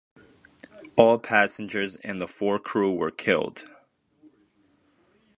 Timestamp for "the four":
2.19-2.57